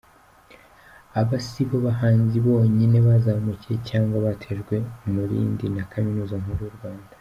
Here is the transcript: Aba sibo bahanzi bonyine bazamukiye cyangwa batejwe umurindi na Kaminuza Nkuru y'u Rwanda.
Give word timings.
Aba 1.19 1.37
sibo 1.47 1.77
bahanzi 1.87 2.37
bonyine 2.45 2.97
bazamukiye 3.07 3.75
cyangwa 3.89 4.15
batejwe 4.25 4.75
umurindi 5.07 5.65
na 5.75 5.83
Kaminuza 5.91 6.35
Nkuru 6.43 6.63
y'u 6.67 6.77
Rwanda. 6.77 7.13